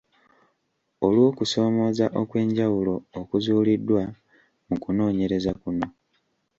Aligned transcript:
Olw’okusomooza 1.05 2.05
okw’enjawulo 2.21 2.93
okuzuuliddwa 3.19 4.03
mu 4.67 4.75
kunoonyereza 4.83 5.51
kuno. 5.61 5.87